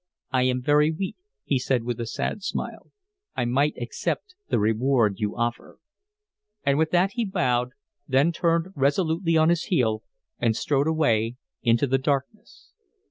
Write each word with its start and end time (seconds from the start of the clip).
"I 0.31 0.45
am 0.45 0.63
very 0.63 0.89
weak," 0.89 1.17
he 1.43 1.59
said, 1.59 1.83
with 1.83 1.99
a 1.99 2.07
sad 2.07 2.41
smile. 2.41 2.89
"I 3.35 3.45
might 3.45 3.77
accept 3.79 4.33
the 4.49 4.57
reward 4.57 5.19
you 5.19 5.35
offer." 5.37 5.77
And 6.65 6.79
with 6.79 6.89
that 6.89 7.11
he 7.11 7.23
bowed, 7.23 7.73
then 8.07 8.31
turned 8.31 8.69
resolutely 8.75 9.37
on 9.37 9.49
his 9.49 9.65
heel 9.65 10.01
and 10.39 10.55
strode 10.55 10.87
away 10.87 11.35
into 11.61 11.85
the 11.85 11.99
darkness. 11.99 12.71